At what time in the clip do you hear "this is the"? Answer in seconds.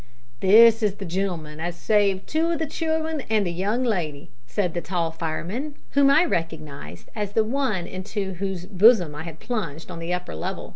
0.39-1.05